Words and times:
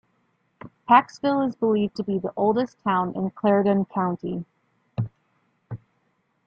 Paxville 0.89 1.47
is 1.47 1.55
believed 1.55 1.95
to 1.97 2.03
be 2.03 2.17
the 2.17 2.33
oldest 2.35 2.75
town 2.83 3.13
in 3.13 3.29
Clarendon 3.29 3.85
County. 3.85 4.45